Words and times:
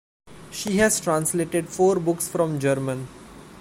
She 0.49 0.77
has 0.77 0.99
translated 0.99 1.69
four 1.69 1.99
books 1.99 2.27
from 2.27 2.59
German. 2.59 3.07